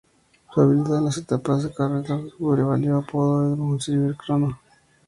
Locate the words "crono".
4.17-4.59